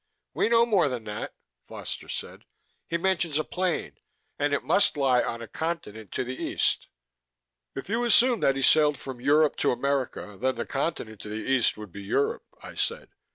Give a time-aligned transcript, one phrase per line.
[0.33, 1.35] "We know more than that,"
[1.67, 2.45] Foster said.
[2.89, 3.99] "He mentions a plain;
[4.39, 6.87] and it must lie on a continent to the east"
[7.75, 11.35] "If you assume that he sailed from Europe to America, then the continent to the
[11.47, 13.09] east would be Europe," I said.